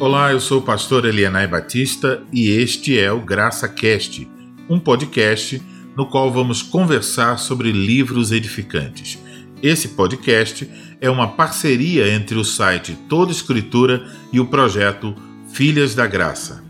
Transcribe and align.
Olá, 0.00 0.32
eu 0.32 0.40
sou 0.40 0.60
o 0.60 0.62
pastor 0.62 1.04
Elianai 1.04 1.46
Batista 1.46 2.22
e 2.32 2.48
este 2.48 2.98
é 2.98 3.12
o 3.12 3.20
Graça 3.20 3.68
Cast, 3.68 4.26
um 4.66 4.80
podcast 4.80 5.62
no 5.94 6.06
qual 6.06 6.32
vamos 6.32 6.62
conversar 6.62 7.38
sobre 7.38 7.70
livros 7.70 8.32
edificantes. 8.32 9.18
Esse 9.62 9.88
podcast 9.88 10.70
é 11.02 11.10
uma 11.10 11.28
parceria 11.28 12.08
entre 12.14 12.38
o 12.38 12.44
site 12.46 12.96
Toda 13.10 13.30
Escritura 13.30 14.02
e 14.32 14.40
o 14.40 14.46
projeto 14.46 15.14
Filhas 15.50 15.94
da 15.94 16.06
Graça. 16.06 16.64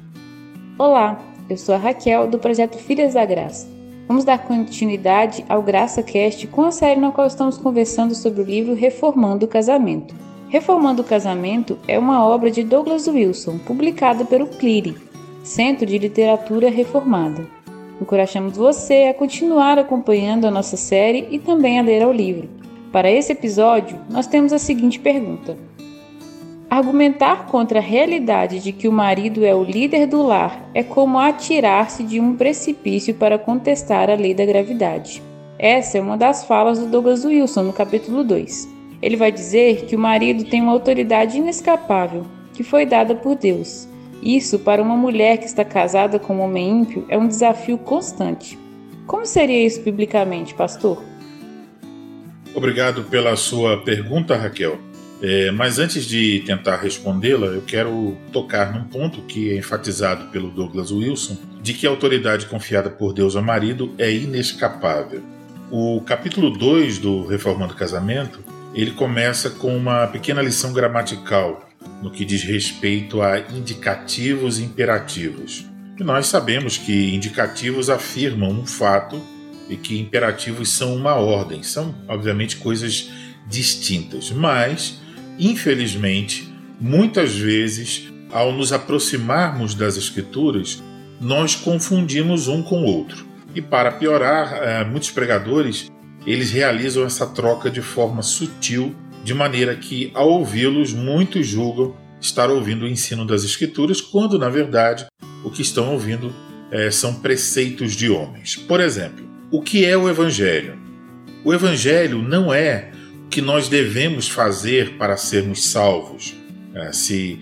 Olá, 0.77 1.17
eu 1.49 1.57
sou 1.57 1.77
a 1.77 1.79
Raquel 1.79 2.27
do 2.27 2.37
projeto 2.41 2.79
Filhas 2.79 3.15
da 3.15 3.25
Graça. 3.25 3.69
Vamos 4.09 4.25
dar 4.25 4.39
continuidade 4.39 5.45
ao 5.49 5.63
Graça 5.63 6.03
Cast 6.03 6.49
com 6.49 6.65
a 6.65 6.73
série 6.73 6.99
na 6.99 7.13
qual 7.13 7.29
estamos 7.29 7.57
conversando 7.57 8.13
sobre 8.13 8.43
o 8.43 8.45
livro 8.45 8.75
Reformando 8.75 9.47
o 9.47 9.49
Casamento. 9.49 10.30
Reformando 10.51 11.03
o 11.03 11.05
Casamento 11.05 11.79
é 11.87 11.97
uma 11.97 12.27
obra 12.27 12.51
de 12.51 12.65
Douglas 12.65 13.07
Wilson, 13.07 13.57
publicada 13.59 14.25
pelo 14.25 14.49
CLIRI, 14.49 14.97
Centro 15.45 15.87
de 15.87 15.97
Literatura 15.97 16.69
Reformada. 16.69 17.47
Encorajamos 18.03 18.57
você 18.57 19.05
a 19.05 19.15
continuar 19.15 19.79
acompanhando 19.79 20.47
a 20.47 20.51
nossa 20.51 20.77
série 20.77 21.29
e 21.31 21.39
também 21.39 21.79
a 21.79 21.83
ler 21.83 22.05
o 22.05 22.11
livro. 22.11 22.49
Para 22.91 23.09
esse 23.09 23.31
episódio, 23.31 23.97
nós 24.11 24.27
temos 24.27 24.53
a 24.53 24.59
seguinte 24.59 24.99
pergunta: 24.99 25.57
Argumentar 26.69 27.47
contra 27.47 27.79
a 27.79 27.83
realidade 27.83 28.59
de 28.59 28.73
que 28.73 28.89
o 28.89 28.93
marido 28.93 29.45
é 29.45 29.55
o 29.55 29.63
líder 29.63 30.09
do 30.09 30.21
lar 30.21 30.69
é 30.75 30.83
como 30.83 31.21
atirar-se 31.21 32.03
de 32.03 32.19
um 32.19 32.35
precipício 32.35 33.15
para 33.15 33.39
contestar 33.39 34.11
a 34.11 34.15
lei 34.15 34.35
da 34.35 34.45
gravidade. 34.45 35.23
Essa 35.57 35.99
é 35.99 36.01
uma 36.01 36.17
das 36.17 36.45
falas 36.45 36.81
do 36.81 36.87
Douglas 36.87 37.25
Wilson 37.25 37.63
no 37.63 37.73
capítulo 37.73 38.25
2. 38.25 38.80
Ele 39.03 39.17
vai 39.17 39.33
dizer 39.33 39.87
que 39.87 39.97
o 39.97 39.99
marido 39.99 40.45
tem 40.45 40.61
uma 40.61 40.73
autoridade 40.73 41.39
inescapável, 41.39 42.27
que 42.53 42.63
foi 42.63 42.85
dada 42.85 43.15
por 43.15 43.35
Deus. 43.35 43.89
Isso, 44.23 44.59
para 44.59 44.83
uma 44.83 44.97
mulher 44.97 45.39
que 45.39 45.47
está 45.47 45.65
casada 45.65 46.19
com 46.19 46.37
um 46.37 46.41
homem 46.41 46.83
ímpio, 46.83 47.07
é 47.09 47.17
um 47.17 47.27
desafio 47.27 47.79
constante. 47.79 48.59
Como 49.07 49.25
seria 49.25 49.67
isso 49.67 49.83
biblicamente, 49.83 50.55
pastor? 50.55 51.03
Obrigado 52.55 53.05
pela 53.05 53.35
sua 53.37 53.79
pergunta, 53.79 54.37
Raquel. 54.37 54.79
É, 55.23 55.51
mas 55.51 55.79
antes 55.79 56.07
de 56.07 56.41
tentar 56.41 56.77
respondê-la, 56.77 57.49
eu 57.49 57.63
quero 57.63 58.17
tocar 58.33 58.73
num 58.73 58.85
ponto 58.85 59.23
que 59.23 59.51
é 59.51 59.59
enfatizado 59.59 60.31
pelo 60.31 60.51
Douglas 60.51 60.91
Wilson, 60.91 61.37
de 61.63 61.75
que 61.75 61.87
a 61.87 61.91
autoridade 61.91 62.47
confiada 62.47 62.89
por 62.91 63.13
Deus 63.13 63.37
ao 63.37 63.43
marido 63.43 63.95
é 63.99 64.11
inescapável. 64.11 65.23
O 65.71 66.01
capítulo 66.03 66.51
2 66.51 66.99
do 66.99 67.27
Reformando 67.27 67.75
Casamento 67.75 68.41
ele 68.75 68.93
começa 68.93 69.51
com 69.51 69.77
uma 69.77 70.07
pequena 70.07 70.41
lição 70.43 70.73
gramatical 70.73 71.69
no 72.03 72.11
que 72.11 72.25
diz 72.25 72.43
respeito 72.43 73.21
a 73.21 73.39
indicativos 73.39 74.59
e 74.59 74.65
imperativos. 74.65 75.67
E 75.99 76.05
nós 76.05 76.27
sabemos 76.27 76.79
que 76.79 77.15
indicativos 77.15 77.91
afirmam 77.91 78.51
um 78.51 78.67
fato 78.67 79.21
e 79.69 79.77
que 79.77 79.99
imperativos 79.99 80.71
são 80.71 80.95
uma 80.95 81.15
ordem, 81.15 81.63
são 81.63 81.95
obviamente 82.09 82.57
coisas 82.57 83.11
distintas, 83.49 84.31
mas 84.31 85.01
infelizmente, 85.39 86.53
muitas 86.81 87.35
vezes, 87.35 88.13
ao 88.31 88.53
nos 88.53 88.73
aproximarmos 88.73 89.75
das 89.75 89.97
escrituras, 89.97 90.83
nós 91.21 91.55
confundimos 91.55 92.49
um 92.49 92.63
com 92.63 92.83
o 92.83 92.87
outro. 92.87 93.27
E 93.55 93.61
para 93.61 93.91
piorar, 93.93 94.53
eh, 94.55 94.85
muitos 94.85 95.11
pregadores 95.11 95.91
eles 96.27 96.51
realizam 96.51 97.05
essa 97.05 97.27
troca 97.27 97.71
de 97.71 97.81
forma 97.81 98.23
sutil, 98.23 98.95
de 99.25 99.35
maneira 99.35 99.75
que, 99.77 100.11
ao 100.15 100.29
ouvi-los, 100.29 100.93
muitos 100.93 101.47
julgam 101.47 101.95
estar 102.21 102.51
ouvindo 102.51 102.85
o 102.85 102.89
ensino 102.89 103.25
das 103.25 103.45
Escrituras, 103.45 104.01
quando, 104.01 104.39
na 104.39 104.49
verdade, 104.49 105.07
o 105.43 105.51
que 105.51 105.63
estão 105.63 105.93
ouvindo 105.93 106.35
é, 106.71 106.91
são 106.91 107.15
preceitos 107.15 107.95
de 107.95 108.11
homens. 108.11 108.57
Por 108.57 108.81
exemplo, 108.81 109.25
o 109.51 109.63
que 109.63 109.85
é 109.85 109.97
o 109.97 110.09
Evangelho? 110.09 110.79
O 111.45 111.53
Evangelho 111.53 112.23
não 112.23 112.53
é 112.53 112.93
o 113.27 113.29
que 113.29 113.41
nós 113.41 113.69
devemos 113.69 114.29
fazer 114.29 114.97
para 114.99 115.17
sermos 115.17 115.65
salvos. 115.65 116.35
É, 116.75 116.93
se 116.93 117.39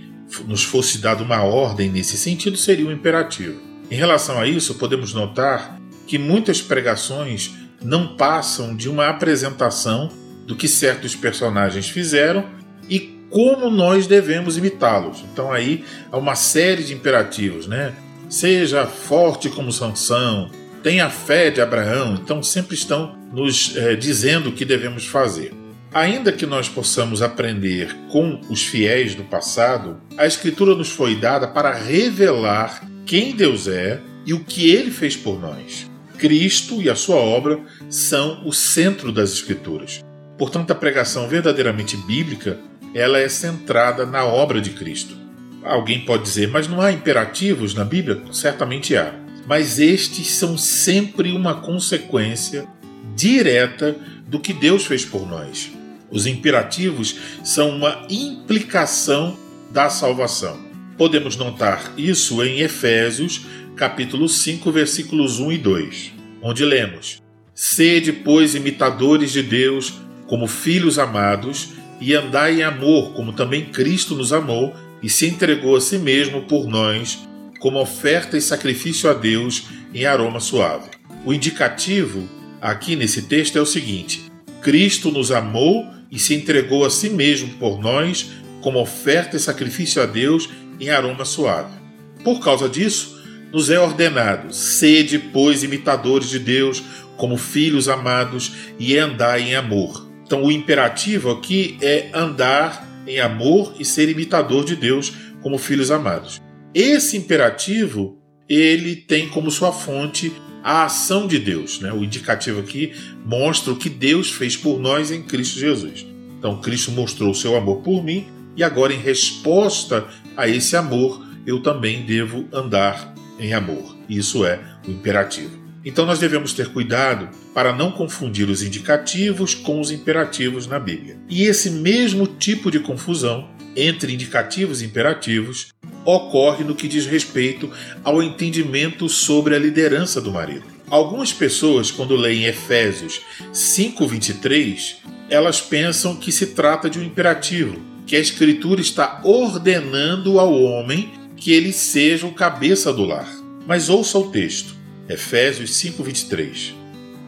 nos 0.47 0.62
fosse 0.62 0.99
dada 0.99 1.22
uma 1.22 1.43
ordem 1.43 1.91
nesse 1.91 2.17
sentido, 2.17 2.56
seria 2.56 2.87
um 2.87 2.93
imperativo. 2.93 3.61
Em 3.91 3.97
relação 3.97 4.38
a 4.38 4.47
isso, 4.47 4.75
podemos 4.75 5.12
notar 5.12 5.81
que 6.06 6.19
muitas 6.19 6.61
pregações 6.61 7.53
não 7.83 8.16
passam 8.16 8.75
de 8.75 8.89
uma 8.89 9.09
apresentação 9.09 10.11
do 10.47 10.56
que 10.56 10.66
certos 10.66 11.15
personagens 11.15 11.89
fizeram 11.89 12.44
e 12.89 13.19
como 13.31 13.71
nós 13.71 14.06
devemos 14.06 14.56
imitá-los. 14.56 15.25
Então 15.33 15.53
aí 15.53 15.84
há 16.11 16.17
uma 16.17 16.34
série 16.34 16.83
de 16.83 16.94
imperativos, 16.94 17.67
né? 17.67 17.94
Seja 18.28 18.87
forte 18.87 19.49
como 19.49 19.72
Sansão, 19.72 20.50
tenha 20.83 21.11
fé 21.11 21.50
de 21.50 21.61
Abraão. 21.61 22.15
Então 22.15 22.43
sempre 22.43 22.75
estão 22.75 23.17
nos 23.33 23.77
é, 23.77 23.94
dizendo 23.94 24.49
o 24.49 24.53
que 24.53 24.65
devemos 24.65 25.06
fazer. 25.06 25.53
Ainda 25.93 26.33
que 26.33 26.44
nós 26.44 26.69
possamos 26.69 27.22
aprender 27.22 27.94
com 28.11 28.41
os 28.50 28.62
fiéis 28.62 29.15
do 29.15 29.25
passado, 29.25 29.99
a 30.19 30.27
Escritura 30.27 30.75
nos 30.75 30.91
foi 30.91 31.17
dada 31.17 31.49
para 31.49 31.72
revelar 31.72 32.87
quem 33.06 33.34
Deus 33.34 33.67
é 33.67 34.00
e 34.27 34.34
o 34.34 34.41
que 34.41 34.71
ele 34.71 34.91
fez 34.91 35.17
por 35.17 35.41
nós. 35.41 35.88
Cristo 36.19 36.83
e 36.83 36.91
a 36.91 36.95
sua 36.95 37.17
obra 37.17 37.61
são 37.89 38.47
o 38.47 38.53
centro 38.53 39.12
das 39.12 39.33
Escrituras. 39.33 40.05
Portanto, 40.37 40.71
a 40.71 40.75
pregação 40.75 41.29
verdadeiramente 41.29 41.97
bíblica 41.97 42.59
ela 42.95 43.19
é 43.19 43.29
centrada 43.29 44.05
na 44.05 44.25
obra 44.25 44.61
de 44.61 44.71
Cristo. 44.71 45.17
Alguém 45.62 46.05
pode 46.05 46.25
dizer, 46.25 46.49
mas 46.49 46.67
não 46.67 46.81
há 46.81 46.91
imperativos 46.93 47.75
na 47.75 47.84
Bíblia? 47.84 48.21
Certamente 48.33 48.97
há. 48.97 49.15
Mas 49.47 49.79
estes 49.79 50.31
são 50.33 50.59
sempre 50.59 51.33
uma 51.33 51.55
consequência 51.55 52.67
direta 53.15 53.97
do 54.27 54.41
que 54.41 54.53
Deus 54.53 54.87
fez 54.87 55.05
por 55.05 55.27
nós. 55.29 55.71
Os 56.11 56.27
imperativos 56.27 57.17
são 57.45 57.71
uma 57.71 58.06
implicação 58.09 59.37
da 59.71 59.89
salvação. 59.89 60.59
Podemos 60.97 61.37
notar 61.37 61.93
isso 61.97 62.43
em 62.43 62.61
Efésios, 62.61 63.43
capítulo 63.78 64.28
5, 64.28 64.72
versículos 64.72 65.39
1 65.39 65.53
e 65.53 65.59
2, 65.59 66.12
onde 66.43 66.65
lemos: 66.65 67.22
Sede, 67.55 68.12
pois, 68.12 68.56
imitadores 68.56 69.31
de 69.31 69.41
Deus, 69.41 69.94
como 70.27 70.49
filhos 70.49 70.99
amados, 70.99 71.71
e 72.00 72.12
andai 72.12 72.61
em 72.61 72.65
amor, 72.65 73.12
como 73.12 73.33
também 73.33 73.67
Cristo 73.67 74.17
nos 74.17 74.33
amou 74.33 74.75
e 75.00 75.09
se 75.09 75.27
entregou 75.27 75.77
a 75.77 75.81
si 75.81 75.97
mesmo 75.97 76.43
por 76.43 76.67
nós, 76.67 77.21
como 77.61 77.81
oferta 77.81 78.37
e 78.37 78.41
sacrifício 78.41 79.09
a 79.09 79.15
Deus 79.15 79.67
em 79.94 80.05
aroma 80.05 80.41
suave. 80.41 80.91
O 81.25 81.33
indicativo 81.33 82.28
aqui 82.61 82.97
nesse 82.97 83.22
texto 83.22 83.59
é 83.59 83.61
o 83.61 83.67
seguinte: 83.67 84.25
Cristo 84.61 85.12
nos 85.12 85.31
amou 85.31 85.87
e 86.11 86.19
se 86.19 86.34
entregou 86.34 86.84
a 86.84 86.91
si 86.91 87.11
mesmo 87.11 87.50
por 87.55 87.81
nós, 87.81 88.28
como 88.61 88.81
oferta 88.81 89.37
e 89.37 89.41
sacrifício 89.41 90.03
a 90.03 90.06
Deus 90.06 90.49
em 90.81 90.91
aroma 90.91 91.25
suave. 91.25 91.78
Por 92.25 92.41
causa 92.41 92.69
disso, 92.69 93.18
nos 93.53 93.71
é 93.71 93.79
ordenado: 93.79 94.53
sede, 94.53 95.19
pois, 95.19 95.63
imitadores 95.63 96.29
de 96.31 96.39
Deus, 96.39 96.83
como 97.17 97.37
filhos 97.37 97.89
amados, 97.89 98.53
e 98.79 98.97
andai 98.97 99.43
em 99.43 99.55
amor. 99.55 100.07
Então, 100.25 100.45
o 100.45 100.53
imperativo 100.53 101.31
aqui 101.31 101.79
é 101.81 102.11
andar 102.13 102.87
em 103.07 103.19
amor 103.19 103.75
e 103.79 103.85
ser 103.85 104.09
imitador 104.09 104.65
de 104.65 104.77
Deus, 104.77 105.13
como 105.41 105.57
filhos 105.57 105.91
amados. 105.91 106.41
Esse 106.75 107.17
imperativo 107.17 108.19
ele 108.49 108.97
tem 108.97 109.29
como 109.29 109.51
sua 109.51 109.73
fonte 109.73 110.33
a 110.63 110.85
ação 110.85 111.27
de 111.27 111.39
Deus. 111.39 111.81
Né? 111.81 111.93
O 111.93 112.05
indicativo 112.05 112.61
aqui 112.61 112.93
mostra 113.25 113.73
o 113.73 113.77
que 113.77 113.89
Deus 113.89 114.31
fez 114.31 114.57
por 114.57 114.79
nós 114.79 115.11
em 115.11 115.23
Cristo 115.23 115.59
Jesus. 115.59 116.06
Então, 116.39 116.61
Cristo 116.61 116.91
mostrou 116.93 117.31
o 117.31 117.35
seu 117.35 117.56
amor 117.56 117.79
por 117.79 118.05
mim 118.05 118.27
e 118.56 118.62
agora, 118.62 118.93
em 118.93 118.99
resposta 118.99 120.06
a 120.37 120.49
esse 120.49 120.77
amor, 120.77 121.25
eu 121.47 121.61
também 121.62 122.03
devo 122.03 122.47
andar 122.53 123.15
em 123.38 123.55
amor. 123.55 123.96
Isso 124.08 124.44
é 124.44 124.61
o 124.87 124.90
imperativo. 124.90 125.58
Então 125.85 126.05
nós 126.05 126.19
devemos 126.19 126.52
ter 126.52 126.69
cuidado 126.69 127.29
para 127.55 127.73
não 127.73 127.90
confundir 127.90 128.49
os 128.49 128.62
indicativos 128.62 129.55
com 129.55 129.81
os 129.81 129.90
imperativos 129.90 130.67
na 130.67 130.79
Bíblia. 130.79 131.19
E 131.29 131.44
esse 131.44 131.70
mesmo 131.70 132.26
tipo 132.26 132.70
de 132.70 132.81
confusão 132.81 133.49
entre 133.75 134.12
indicativos 134.12 134.82
e 134.82 134.87
imperativos 134.87 135.69
ocorre 136.05 136.64
no 136.64 136.75
que 136.75 136.88
diz 136.88 137.06
respeito 137.06 137.70
ao 138.02 138.23
entendimento 138.23 139.08
sobre 139.08 139.55
a 139.55 139.58
liderança 139.58 140.20
do 140.20 140.32
marido. 140.32 140.64
Algumas 140.91 141.32
pessoas, 141.32 141.91
quando 141.91 142.17
leem 142.17 142.46
Efésios 142.46 143.20
5:23, 143.52 144.96
elas 145.29 145.61
pensam 145.61 146.17
que 146.17 146.32
se 146.32 146.49
trata 146.49 146.88
de 146.88 146.99
um 146.99 147.02
imperativo, 147.02 147.79
que 148.06 148.17
a 148.17 148.20
escritura 148.20 148.81
está 148.81 149.20
ordenando 149.23 150.41
ao 150.41 150.52
homem 150.52 151.12
que 151.40 151.52
ele 151.52 151.73
seja 151.73 152.26
o 152.26 152.35
cabeça 152.35 152.93
do 152.93 153.05
lar. 153.05 153.29
Mas 153.67 153.88
ouça 153.88 154.19
o 154.19 154.31
texto, 154.31 154.75
Efésios 155.08 155.70
5:23. 155.73 156.75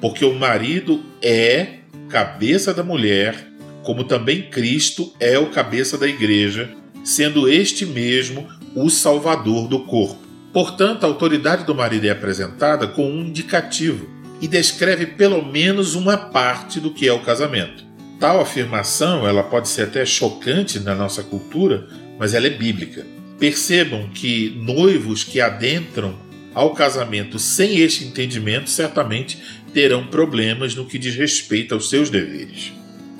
Porque 0.00 0.24
o 0.24 0.34
marido 0.34 1.02
é 1.22 1.80
cabeça 2.08 2.72
da 2.72 2.82
mulher, 2.82 3.46
como 3.82 4.04
também 4.04 4.42
Cristo 4.42 5.12
é 5.20 5.38
o 5.38 5.50
cabeça 5.50 5.96
da 5.96 6.08
igreja, 6.08 6.70
sendo 7.04 7.48
este 7.48 7.86
mesmo 7.86 8.48
o 8.74 8.88
salvador 8.88 9.68
do 9.68 9.80
corpo. 9.80 10.18
Portanto, 10.52 11.04
a 11.04 11.06
autoridade 11.06 11.64
do 11.64 11.74
marido 11.74 12.06
é 12.06 12.10
apresentada 12.10 12.86
com 12.88 13.08
um 13.08 13.22
indicativo 13.22 14.08
e 14.40 14.48
descreve 14.48 15.06
pelo 15.06 15.44
menos 15.44 15.94
uma 15.94 16.16
parte 16.16 16.80
do 16.80 16.92
que 16.92 17.06
é 17.06 17.12
o 17.12 17.20
casamento. 17.20 17.84
Tal 18.18 18.40
afirmação, 18.40 19.26
ela 19.26 19.42
pode 19.42 19.68
ser 19.68 19.82
até 19.82 20.04
chocante 20.04 20.80
na 20.80 20.94
nossa 20.94 21.22
cultura, 21.22 21.86
mas 22.18 22.34
ela 22.34 22.46
é 22.46 22.50
bíblica. 22.50 23.06
Percebam 23.40 24.10
que 24.10 24.50
noivos 24.50 25.24
que 25.24 25.40
adentram 25.40 26.14
ao 26.54 26.74
casamento 26.74 27.38
sem 27.38 27.78
este 27.78 28.04
entendimento 28.04 28.68
certamente 28.68 29.38
terão 29.72 30.06
problemas 30.06 30.74
no 30.74 30.84
que 30.84 30.98
diz 30.98 31.16
respeito 31.16 31.74
aos 31.74 31.88
seus 31.88 32.10
deveres. 32.10 32.72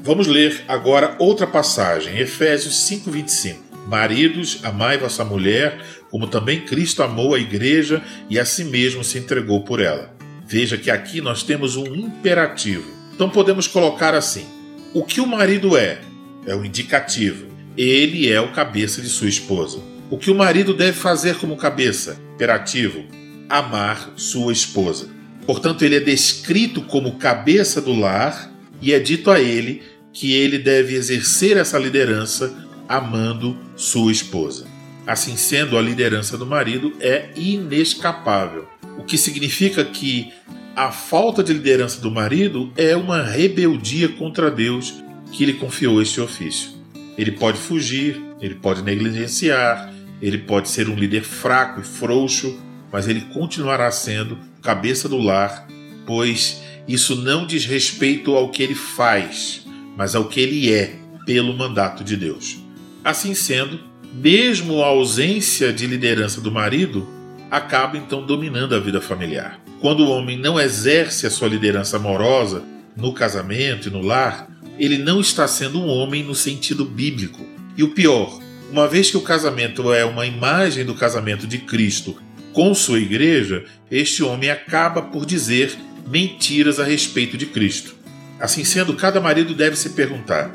Vamos 0.03 0.27
ler 0.27 0.63
agora 0.69 1.17
outra 1.19 1.47
passagem, 1.47 2.19
Efésios 2.19 2.75
5:25. 2.87 3.71
Maridos, 3.87 4.61
amai 4.63 4.99
vossa 4.99 5.25
mulher, 5.25 5.81
como 6.11 6.27
também 6.27 6.61
Cristo 6.61 7.03
amou 7.03 7.35
a 7.35 7.39
igreja 7.39 8.03
e 8.29 8.39
a 8.39 8.45
si 8.45 8.65
mesmo 8.65 9.03
se 9.03 9.17
entregou 9.17 9.65
por 9.65 9.81
ela. 9.81 10.15
Veja 10.47 10.77
que 10.77 10.91
aqui 10.91 11.23
nós 11.23 11.43
temos 11.43 11.77
um 11.77 11.95
imperativo. 11.95 12.91
Então 13.15 13.31
podemos 13.31 13.67
colocar 13.67 14.15
assim: 14.15 14.45
o 14.93 15.03
que 15.03 15.21
o 15.21 15.27
marido 15.27 15.79
é? 15.79 15.99
É 16.47 16.55
o 16.55 16.63
indicativo. 16.63 17.47
Ele 17.75 18.31
é 18.31 18.39
o 18.39 18.53
cabeça 18.53 19.01
de 19.01 19.09
sua 19.09 19.29
esposa. 19.29 19.81
O 20.11 20.19
que 20.19 20.29
o 20.29 20.35
marido 20.35 20.75
deve 20.75 20.99
fazer 20.99 21.37
como 21.37 21.57
cabeça? 21.57 22.21
Imperativo: 22.35 23.05
amar 23.49 24.13
sua 24.17 24.53
esposa. 24.53 25.09
Portanto, 25.47 25.85
ele 25.85 25.95
é 25.95 26.01
descrito 26.01 26.83
como 26.83 27.17
cabeça 27.17 27.81
do 27.81 27.95
lar 27.95 28.53
e 28.83 28.93
é 28.93 28.99
dito 28.99 29.31
a 29.31 29.41
ele 29.41 29.83
que 30.13 30.33
ele 30.33 30.59
deve 30.59 30.97
exercer 30.97 31.57
essa 31.57 31.79
liderança 31.79 32.53
amando 32.89 33.57
sua 33.77 34.11
esposa. 34.11 34.67
Assim 35.07 35.37
sendo, 35.37 35.79
a 35.79 35.81
liderança 35.81 36.37
do 36.37 36.45
marido 36.45 36.93
é 37.01 37.31
inescapável, 37.37 38.67
o 38.99 39.05
que 39.05 39.17
significa 39.17 39.85
que 39.85 40.33
a 40.75 40.91
falta 40.91 41.43
de 41.43 41.53
liderança 41.53 42.01
do 42.01 42.11
marido 42.11 42.73
é 42.77 42.97
uma 42.97 43.23
rebeldia 43.23 44.09
contra 44.09 44.51
Deus 44.51 44.95
que 45.33 45.45
lhe 45.45 45.55
confiou 45.55 46.03
este 46.03 46.21
ofício. 46.21 46.71
Ele 47.17 47.33
pode 47.33 47.59
fugir, 47.59 48.21
ele 48.41 48.57
pode 48.57 48.83
negligenciar, 48.83 49.93
ele 50.21 50.39
pode 50.39 50.69
ser 50.69 50.89
um 50.89 50.95
líder 50.95 51.23
fraco 51.23 51.81
e 51.81 51.85
frouxo, 51.85 52.59
mas 52.93 53.09
ele 53.09 53.23
continuará 53.33 53.91
sendo 53.91 54.39
cabeça 54.63 55.09
do 55.09 55.19
lar, 55.19 55.67
pois 56.07 56.63
isso 56.87 57.15
não 57.17 57.47
diz 57.47 57.65
respeito 57.65 58.35
ao 58.35 58.51
que 58.51 58.63
ele 58.63 58.75
faz, 58.75 59.67
mas 59.97 60.15
ao 60.15 60.25
que 60.25 60.41
ele 60.41 60.73
é 60.73 60.97
pelo 61.25 61.57
mandato 61.57 62.03
de 62.03 62.17
Deus. 62.17 62.59
Assim 63.05 63.35
sendo, 63.35 63.81
mesmo 64.13 64.83
a 64.83 64.89
ausência 64.89 65.73
de 65.73 65.87
liderança 65.87 66.41
do 66.41 66.51
marido 66.51 67.09
acaba 67.51 67.97
então 67.97 68.27
dominando 68.27 68.75
a 68.75 68.81
vida 68.81 69.01
familiar. 69.01 69.61
Quando 69.81 70.01
o 70.01 70.11
homem 70.11 70.37
não 70.37 70.61
exerce 70.61 71.27
a 71.27 71.31
sua 71.31 71.49
liderança 71.49 71.97
amorosa 71.97 72.63
no 72.97 73.13
casamento 73.13 73.89
e 73.89 73.91
no 73.91 74.03
lar, 74.03 74.49
ele 74.79 74.99
não 74.99 75.21
está 75.21 75.47
sendo 75.47 75.81
um 75.81 75.87
homem 75.87 76.25
no 76.25 76.35
sentido 76.35 76.85
bíblico. 76.85 77.47
E 77.77 77.83
o 77.83 77.91
pior, 77.91 78.40
uma 78.71 78.87
vez 78.87 79.11
que 79.11 79.17
o 79.17 79.23
casamento 79.23 79.93
é 79.93 80.05
uma 80.05 80.25
imagem 80.25 80.85
do 80.85 80.95
casamento 80.95 81.47
de 81.47 81.59
Cristo 81.59 82.17
com 82.53 82.75
sua 82.75 82.99
igreja, 82.99 83.65
este 83.91 84.23
homem 84.23 84.51
acaba 84.51 85.03
por 85.03 85.25
dizer 85.25 85.77
mentiras 86.09 86.81
a 86.81 86.85
respeito 86.85 87.37
de 87.37 87.47
Cristo. 87.47 87.95
Assim 88.39 88.65
sendo, 88.65 88.95
cada 88.95 89.21
marido 89.21 89.55
deve 89.55 89.77
se 89.77 89.91
perguntar: 89.91 90.55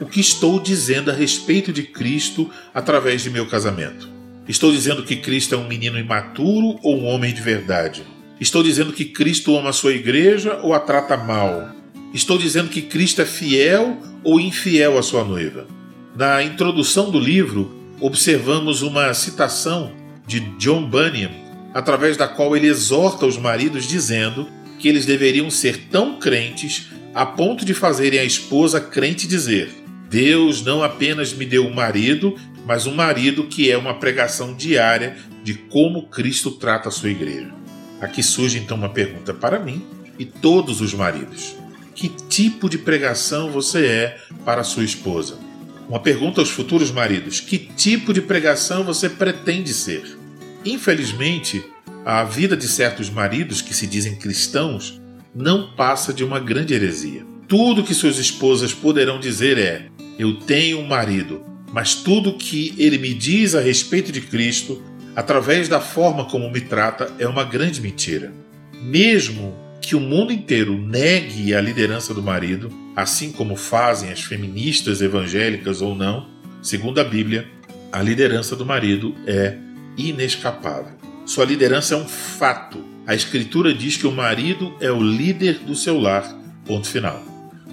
o 0.00 0.06
que 0.06 0.20
estou 0.20 0.60
dizendo 0.60 1.10
a 1.10 1.14
respeito 1.14 1.72
de 1.72 1.82
Cristo 1.82 2.50
através 2.74 3.22
de 3.22 3.30
meu 3.30 3.46
casamento. 3.46 4.08
Estou 4.48 4.72
dizendo 4.72 5.04
que 5.04 5.16
Cristo 5.16 5.54
é 5.54 5.58
um 5.58 5.68
menino 5.68 5.98
imaturo 5.98 6.78
ou 6.82 6.98
um 6.98 7.06
homem 7.06 7.32
de 7.32 7.40
verdade? 7.40 8.02
Estou 8.40 8.62
dizendo 8.62 8.92
que 8.92 9.04
Cristo 9.04 9.56
ama 9.56 9.70
a 9.70 9.72
sua 9.72 9.92
igreja 9.92 10.58
ou 10.62 10.74
a 10.74 10.80
trata 10.80 11.16
mal? 11.16 11.70
Estou 12.12 12.36
dizendo 12.36 12.68
que 12.68 12.82
Cristo 12.82 13.22
é 13.22 13.26
fiel 13.26 13.98
ou 14.24 14.40
infiel 14.40 14.98
à 14.98 15.02
sua 15.02 15.24
noiva? 15.24 15.79
Na 16.20 16.42
introdução 16.42 17.10
do 17.10 17.18
livro, 17.18 17.74
observamos 17.98 18.82
uma 18.82 19.14
citação 19.14 19.90
de 20.26 20.40
John 20.58 20.84
Bunyan, 20.84 21.30
através 21.72 22.14
da 22.14 22.28
qual 22.28 22.54
ele 22.54 22.66
exorta 22.66 23.24
os 23.24 23.38
maridos 23.38 23.88
dizendo 23.88 24.46
que 24.78 24.86
eles 24.86 25.06
deveriam 25.06 25.50
ser 25.50 25.88
tão 25.90 26.18
crentes 26.18 26.88
a 27.14 27.24
ponto 27.24 27.64
de 27.64 27.72
fazerem 27.72 28.20
a 28.20 28.24
esposa 28.24 28.82
crente 28.82 29.26
dizer: 29.26 29.70
Deus 30.10 30.62
não 30.62 30.82
apenas 30.82 31.32
me 31.32 31.46
deu 31.46 31.66
um 31.66 31.72
marido, 31.72 32.36
mas 32.66 32.84
um 32.84 32.94
marido 32.94 33.44
que 33.44 33.70
é 33.70 33.78
uma 33.78 33.94
pregação 33.94 34.52
diária 34.52 35.16
de 35.42 35.54
como 35.54 36.08
Cristo 36.08 36.50
trata 36.50 36.90
a 36.90 36.92
sua 36.92 37.08
igreja. 37.08 37.50
Aqui 37.98 38.22
surge 38.22 38.58
então 38.58 38.76
uma 38.76 38.90
pergunta 38.90 39.32
para 39.32 39.58
mim 39.58 39.82
e 40.18 40.26
todos 40.26 40.82
os 40.82 40.92
maridos: 40.92 41.56
que 41.94 42.10
tipo 42.10 42.68
de 42.68 42.76
pregação 42.76 43.50
você 43.50 43.86
é 43.86 44.18
para 44.44 44.62
sua 44.62 44.84
esposa? 44.84 45.48
Uma 45.90 45.98
pergunta 45.98 46.40
aos 46.40 46.50
futuros 46.50 46.92
maridos: 46.92 47.40
que 47.40 47.58
tipo 47.58 48.12
de 48.12 48.22
pregação 48.22 48.84
você 48.84 49.08
pretende 49.08 49.74
ser? 49.74 50.16
Infelizmente, 50.64 51.64
a 52.04 52.22
vida 52.22 52.56
de 52.56 52.68
certos 52.68 53.10
maridos 53.10 53.60
que 53.60 53.74
se 53.74 53.88
dizem 53.88 54.14
cristãos 54.14 55.00
não 55.34 55.72
passa 55.72 56.12
de 56.12 56.22
uma 56.22 56.38
grande 56.38 56.74
heresia. 56.74 57.26
Tudo 57.48 57.82
que 57.82 57.92
suas 57.92 58.18
esposas 58.18 58.72
poderão 58.72 59.18
dizer 59.18 59.58
é: 59.58 59.88
Eu 60.16 60.36
tenho 60.36 60.78
um 60.78 60.86
marido, 60.86 61.44
mas 61.72 61.96
tudo 61.96 62.38
que 62.38 62.72
ele 62.78 62.96
me 62.96 63.12
diz 63.12 63.56
a 63.56 63.60
respeito 63.60 64.12
de 64.12 64.20
Cristo, 64.20 64.80
através 65.16 65.68
da 65.68 65.80
forma 65.80 66.24
como 66.24 66.48
me 66.52 66.60
trata, 66.60 67.12
é 67.18 67.26
uma 67.26 67.42
grande 67.42 67.80
mentira. 67.80 68.32
Mesmo 68.80 69.56
que 69.80 69.96
o 69.96 70.00
mundo 70.00 70.32
inteiro 70.32 70.76
negue 70.76 71.54
a 71.54 71.60
liderança 71.60 72.12
do 72.12 72.22
marido, 72.22 72.70
assim 72.94 73.32
como 73.32 73.56
fazem 73.56 74.12
as 74.12 74.22
feministas 74.22 75.00
evangélicas 75.00 75.80
ou 75.80 75.94
não, 75.94 76.28
segundo 76.62 77.00
a 77.00 77.04
Bíblia, 77.04 77.48
a 77.90 78.02
liderança 78.02 78.54
do 78.54 78.66
marido 78.66 79.14
é 79.26 79.56
inescapável. 79.96 80.92
Sua 81.24 81.44
liderança 81.44 81.94
é 81.94 81.96
um 81.96 82.06
fato. 82.06 82.84
A 83.06 83.14
Escritura 83.14 83.72
diz 83.72 83.96
que 83.96 84.06
o 84.06 84.12
marido 84.12 84.74
é 84.80 84.90
o 84.90 85.02
líder 85.02 85.58
do 85.60 85.74
seu 85.74 85.98
lar. 85.98 86.38
Ponto 86.64 86.86
final. 86.86 87.24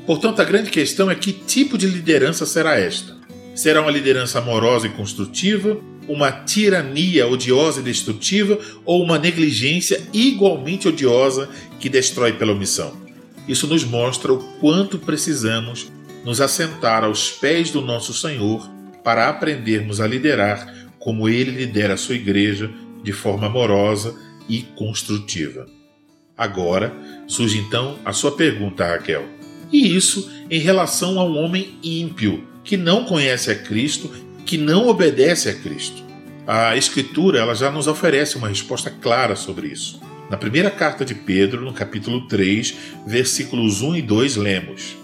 Portanto, 0.05 0.41
a 0.41 0.45
grande 0.45 0.69
questão 0.69 1.11
é 1.11 1.15
que 1.15 1.33
tipo 1.33 1.77
de 1.77 1.85
liderança 1.85 2.45
será 2.45 2.79
esta? 2.79 3.15
Será 3.53 3.81
uma 3.81 3.91
liderança 3.91 4.39
amorosa 4.39 4.87
e 4.87 4.91
construtiva, 4.91 5.77
uma 6.07 6.31
tirania 6.31 7.27
odiosa 7.27 7.81
e 7.81 7.83
destrutiva 7.83 8.57
ou 8.85 9.03
uma 9.03 9.19
negligência 9.19 10.01
igualmente 10.13 10.87
odiosa 10.87 11.49
que 11.79 11.89
destrói 11.89 12.33
pela 12.33 12.53
omissão? 12.53 12.95
Isso 13.47 13.67
nos 13.67 13.83
mostra 13.83 14.33
o 14.33 14.39
quanto 14.59 14.99
precisamos 14.99 15.91
nos 16.23 16.41
assentar 16.41 17.03
aos 17.03 17.31
pés 17.31 17.71
do 17.71 17.81
nosso 17.81 18.13
Senhor 18.13 18.69
para 19.03 19.29
aprendermos 19.29 20.01
a 20.01 20.07
liderar 20.07 20.87
como 20.99 21.29
ele 21.29 21.51
lidera 21.51 21.93
a 21.93 21.97
sua 21.97 22.15
igreja 22.15 22.69
de 23.03 23.13
forma 23.13 23.47
amorosa 23.47 24.15
e 24.49 24.63
construtiva. 24.75 25.65
Agora 26.37 26.93
surge 27.27 27.57
então 27.57 27.97
a 28.03 28.11
sua 28.11 28.31
pergunta, 28.31 28.85
Raquel 28.85 29.37
e 29.71 29.95
isso 29.95 30.29
em 30.49 30.59
relação 30.59 31.19
a 31.19 31.25
um 31.25 31.37
homem 31.37 31.77
ímpio, 31.83 32.43
que 32.63 32.77
não 32.77 33.05
conhece 33.05 33.51
a 33.51 33.55
Cristo, 33.55 34.09
que 34.47 34.57
não 34.57 34.87
obedece 34.87 35.49
a 35.49 35.53
Cristo. 35.53 36.01
A 36.47 36.77
Escritura 36.77 37.39
ela 37.39 37.53
já 37.53 37.69
nos 37.69 37.85
oferece 37.85 38.37
uma 38.37 38.47
resposta 38.47 38.89
clara 38.89 39.35
sobre 39.35 39.67
isso. 39.67 39.99
Na 40.29 40.37
primeira 40.37 40.71
carta 40.71 41.03
de 41.03 41.13
Pedro, 41.13 41.61
no 41.61 41.73
capítulo 41.73 42.27
3, 42.29 42.73
versículos 43.05 43.81
1 43.81 43.97
e 43.97 44.01
2, 44.01 44.37
lemos: 44.37 44.95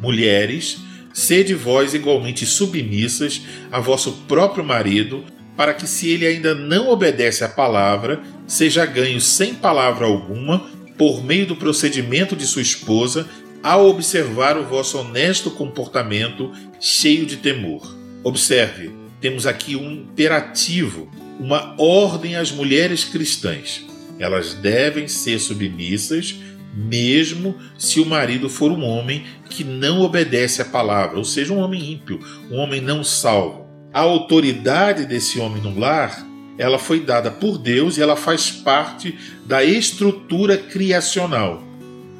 Mulheres, 0.00 0.78
sede 1.12 1.52
vós 1.52 1.92
igualmente 1.92 2.46
submissas 2.46 3.42
a 3.70 3.80
vosso 3.80 4.12
próprio 4.26 4.64
marido, 4.64 5.22
para 5.54 5.74
que, 5.74 5.86
se 5.86 6.08
ele 6.08 6.26
ainda 6.26 6.54
não 6.54 6.88
obedece 6.88 7.44
à 7.44 7.48
palavra, 7.50 8.22
seja 8.46 8.86
ganho 8.86 9.20
sem 9.20 9.54
palavra 9.54 10.06
alguma, 10.06 10.70
por 10.96 11.22
meio 11.22 11.46
do 11.46 11.56
procedimento 11.56 12.34
de 12.34 12.46
sua 12.46 12.62
esposa, 12.62 13.28
ao 13.62 13.88
observar 13.88 14.56
o 14.56 14.64
vosso 14.64 14.98
honesto 14.98 15.50
comportamento 15.50 16.50
cheio 16.80 17.26
de 17.26 17.36
temor. 17.36 17.95
Observe, 18.26 18.90
temos 19.20 19.46
aqui 19.46 19.76
um 19.76 19.88
imperativo, 19.92 21.08
uma 21.38 21.76
ordem 21.78 22.34
às 22.34 22.50
mulheres 22.50 23.04
cristãs. 23.04 23.86
Elas 24.18 24.52
devem 24.52 25.06
ser 25.06 25.38
submissas, 25.38 26.34
mesmo 26.74 27.54
se 27.78 28.00
o 28.00 28.04
marido 28.04 28.48
for 28.48 28.72
um 28.72 28.82
homem 28.82 29.24
que 29.48 29.62
não 29.62 30.00
obedece 30.00 30.60
à 30.60 30.64
palavra, 30.64 31.16
ou 31.16 31.24
seja, 31.24 31.52
um 31.52 31.58
homem 31.58 31.92
ímpio, 31.92 32.18
um 32.50 32.56
homem 32.56 32.80
não 32.80 33.04
salvo. 33.04 33.64
A 33.92 34.00
autoridade 34.00 35.06
desse 35.06 35.38
homem 35.38 35.62
no 35.62 35.78
lar, 35.78 36.26
ela 36.58 36.80
foi 36.80 36.98
dada 36.98 37.30
por 37.30 37.56
Deus 37.56 37.96
e 37.96 38.02
ela 38.02 38.16
faz 38.16 38.50
parte 38.50 39.16
da 39.46 39.62
estrutura 39.62 40.56
criacional 40.56 41.62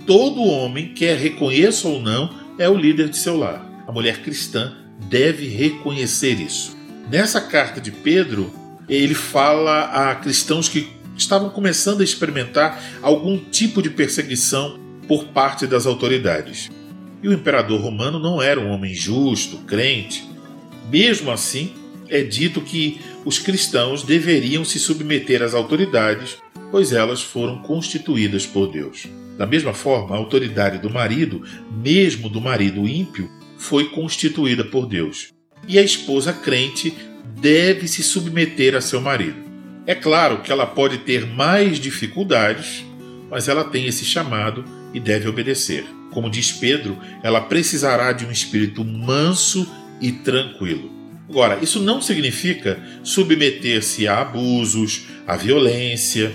todo 0.06 0.40
homem, 0.44 0.94
quer 0.94 1.18
reconheça 1.18 1.88
ou 1.88 2.00
não, 2.00 2.30
é 2.60 2.68
o 2.68 2.76
líder 2.76 3.08
de 3.08 3.16
seu 3.16 3.36
lar. 3.36 3.84
A 3.88 3.90
mulher 3.90 4.22
cristã 4.22 4.85
deve 5.08 5.46
reconhecer 5.48 6.40
isso. 6.40 6.76
Nessa 7.10 7.40
carta 7.40 7.80
de 7.80 7.90
Pedro, 7.90 8.52
ele 8.88 9.14
fala 9.14 10.10
a 10.10 10.14
cristãos 10.16 10.68
que 10.68 10.88
estavam 11.16 11.50
começando 11.50 12.00
a 12.00 12.04
experimentar 12.04 12.82
algum 13.02 13.38
tipo 13.38 13.80
de 13.80 13.90
perseguição 13.90 14.78
por 15.08 15.26
parte 15.26 15.66
das 15.66 15.86
autoridades. 15.86 16.70
E 17.22 17.28
o 17.28 17.32
imperador 17.32 17.80
romano 17.80 18.18
não 18.18 18.42
era 18.42 18.60
um 18.60 18.70
homem 18.70 18.94
justo, 18.94 19.58
crente. 19.58 20.28
Mesmo 20.90 21.30
assim, 21.30 21.72
é 22.08 22.22
dito 22.22 22.60
que 22.60 23.00
os 23.24 23.38
cristãos 23.38 24.02
deveriam 24.02 24.64
se 24.64 24.78
submeter 24.78 25.42
às 25.42 25.54
autoridades, 25.54 26.38
pois 26.70 26.92
elas 26.92 27.22
foram 27.22 27.58
constituídas 27.62 28.46
por 28.46 28.70
Deus. 28.70 29.06
Da 29.36 29.46
mesma 29.46 29.72
forma, 29.72 30.14
a 30.14 30.18
autoridade 30.18 30.78
do 30.78 30.90
marido, 30.90 31.42
mesmo 31.82 32.28
do 32.28 32.40
marido 32.40 32.86
ímpio, 32.86 33.30
foi 33.58 33.90
constituída 33.90 34.64
por 34.64 34.86
Deus. 34.86 35.32
E 35.66 35.78
a 35.78 35.82
esposa 35.82 36.32
crente 36.32 36.94
deve 37.40 37.88
se 37.88 38.02
submeter 38.02 38.74
a 38.74 38.80
seu 38.80 39.00
marido. 39.00 39.44
É 39.86 39.94
claro 39.94 40.42
que 40.42 40.50
ela 40.50 40.66
pode 40.66 40.98
ter 40.98 41.26
mais 41.26 41.78
dificuldades, 41.78 42.84
mas 43.30 43.48
ela 43.48 43.64
tem 43.64 43.86
esse 43.86 44.04
chamado 44.04 44.64
e 44.92 45.00
deve 45.00 45.28
obedecer. 45.28 45.84
Como 46.10 46.30
diz 46.30 46.50
Pedro, 46.52 46.98
ela 47.22 47.40
precisará 47.40 48.12
de 48.12 48.24
um 48.24 48.30
espírito 48.30 48.84
manso 48.84 49.68
e 50.00 50.10
tranquilo. 50.10 50.90
Agora, 51.28 51.58
isso 51.62 51.80
não 51.80 52.00
significa 52.00 52.80
submeter-se 53.02 54.06
a 54.06 54.20
abusos, 54.20 55.06
a 55.26 55.36
violência. 55.36 56.32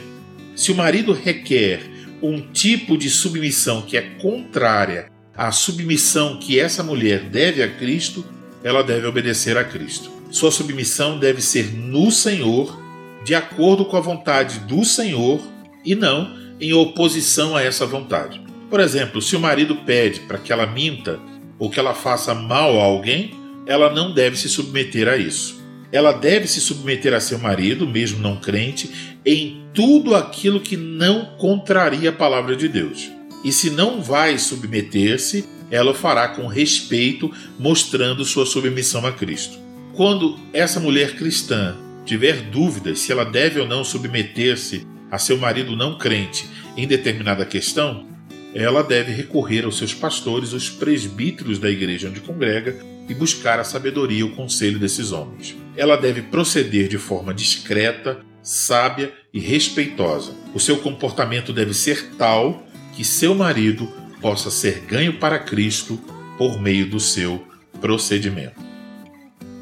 Se 0.55 0.71
o 0.71 0.75
marido 0.75 1.13
requer 1.13 1.81
um 2.21 2.39
tipo 2.39 2.97
de 2.97 3.09
submissão 3.09 3.81
que 3.81 3.97
é 3.97 4.01
contrária 4.21 5.10
à 5.35 5.51
submissão 5.51 6.37
que 6.37 6.59
essa 6.59 6.83
mulher 6.83 7.21
deve 7.29 7.63
a 7.63 7.69
Cristo, 7.69 8.25
ela 8.63 8.83
deve 8.83 9.07
obedecer 9.07 9.57
a 9.57 9.63
Cristo. 9.63 10.11
Sua 10.29 10.51
submissão 10.51 11.19
deve 11.19 11.41
ser 11.41 11.73
no 11.73 12.11
Senhor, 12.11 12.79
de 13.23 13.35
acordo 13.35 13.85
com 13.85 13.97
a 13.97 14.01
vontade 14.01 14.59
do 14.59 14.83
Senhor 14.85 15.41
e 15.83 15.95
não 15.95 16.39
em 16.59 16.73
oposição 16.73 17.55
a 17.55 17.63
essa 17.63 17.85
vontade. 17.85 18.41
Por 18.69 18.79
exemplo, 18.79 19.21
se 19.21 19.35
o 19.35 19.39
marido 19.39 19.75
pede 19.77 20.21
para 20.21 20.37
que 20.37 20.53
ela 20.53 20.65
minta 20.65 21.19
ou 21.59 21.69
que 21.69 21.79
ela 21.79 21.93
faça 21.93 22.33
mal 22.33 22.79
a 22.79 22.83
alguém, 22.83 23.31
ela 23.65 23.93
não 23.93 24.13
deve 24.13 24.37
se 24.37 24.47
submeter 24.47 25.07
a 25.07 25.17
isso. 25.17 25.61
Ela 25.91 26.13
deve 26.13 26.47
se 26.47 26.61
submeter 26.61 27.13
a 27.13 27.19
seu 27.19 27.37
marido, 27.37 27.85
mesmo 27.85 28.19
não 28.19 28.37
crente, 28.37 29.17
em 29.25 29.65
tudo 29.73 30.15
aquilo 30.15 30.61
que 30.61 30.77
não 30.77 31.25
contraria 31.37 32.09
a 32.09 32.13
palavra 32.13 32.55
de 32.55 32.67
Deus. 32.67 33.11
E 33.43 33.51
se 33.51 33.69
não 33.69 34.01
vai 34.01 34.37
submeter-se, 34.37 35.45
ela 35.69 35.91
o 35.91 35.95
fará 35.95 36.27
com 36.27 36.47
respeito, 36.47 37.31
mostrando 37.57 38.25
sua 38.25 38.45
submissão 38.45 39.05
a 39.05 39.11
Cristo. 39.11 39.57
Quando 39.93 40.39
essa 40.53 40.79
mulher 40.79 41.15
cristã 41.15 41.75
tiver 42.05 42.41
dúvidas 42.49 42.99
se 42.99 43.11
ela 43.11 43.23
deve 43.23 43.59
ou 43.59 43.67
não 43.67 43.83
submeter-se 43.83 44.85
a 45.09 45.17
seu 45.17 45.37
marido 45.37 45.75
não 45.75 45.97
crente 45.97 46.47
em 46.75 46.87
determinada 46.87 47.45
questão, 47.45 48.07
ela 48.53 48.83
deve 48.83 49.11
recorrer 49.11 49.63
aos 49.63 49.77
seus 49.77 49.93
pastores, 49.93 50.53
os 50.53 50.69
presbíteros 50.69 51.57
da 51.57 51.69
igreja 51.69 52.09
onde 52.09 52.19
congrega, 52.19 52.77
e 53.09 53.13
buscar 53.13 53.59
a 53.59 53.63
sabedoria 53.63 54.19
e 54.19 54.23
o 54.23 54.35
conselho 54.35 54.79
desses 54.79 55.11
homens. 55.11 55.55
Ela 55.75 55.97
deve 55.97 56.21
proceder 56.21 56.87
de 56.87 56.97
forma 56.97 57.33
discreta, 57.33 58.19
sábia 58.41 59.11
e 59.33 59.39
respeitosa. 59.39 60.33
O 60.53 60.59
seu 60.59 60.77
comportamento 60.77 61.51
deve 61.51 61.73
ser 61.73 62.11
tal 62.17 62.65
que 62.91 63.03
seu 63.03 63.33
marido 63.33 63.87
possa 64.21 64.51
ser 64.51 64.81
ganho 64.81 65.19
para 65.19 65.39
Cristo 65.39 65.99
por 66.37 66.61
meio 66.61 66.89
do 66.89 66.99
seu 66.99 67.41
procedimento. 67.79 68.59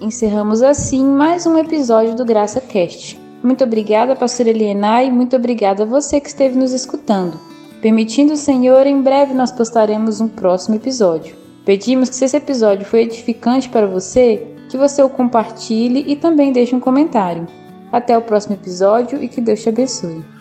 Encerramos 0.02 0.62
assim 0.62 1.04
mais 1.04 1.46
um 1.46 1.58
episódio 1.58 2.16
do 2.16 2.26
Graça 2.26 2.62
Cast. 2.62 3.20
Muito 3.44 3.64
obrigada, 3.64 4.16
pastora 4.16 4.50
Eliana, 4.50 5.04
e 5.04 5.12
muito 5.12 5.36
obrigada 5.36 5.84
a 5.84 5.86
você 5.86 6.20
que 6.20 6.28
esteve 6.28 6.58
nos 6.58 6.74
escutando. 6.74 7.40
Permitindo 7.82 8.34
o 8.34 8.38
Senhor, 8.38 8.86
em 8.86 9.02
breve 9.02 9.34
nós 9.34 9.52
postaremos 9.52 10.20
um 10.20 10.28
próximo 10.28 10.76
episódio. 10.76 11.36
Pedimos 11.66 12.10
que 12.10 12.16
se 12.16 12.26
esse 12.26 12.38
episódio 12.38 12.86
foi 12.86 13.02
edificante 13.02 13.70
para 13.70 13.88
você, 13.88 14.46
que 14.70 14.78
você 14.78 15.02
o 15.02 15.10
compartilhe 15.10 16.04
e 16.08 16.16
também 16.16 16.52
deixe 16.52 16.76
um 16.76 16.80
comentário. 16.80 17.48
Até 17.92 18.18
o 18.18 18.22
próximo 18.22 18.56
episódio 18.56 19.24
e 19.24 19.28
que 19.28 19.42
Deus 19.42 19.62
te 19.62 19.70
abençoe. 19.70 20.39